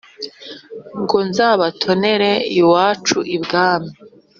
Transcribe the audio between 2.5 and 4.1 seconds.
iwacu i bwami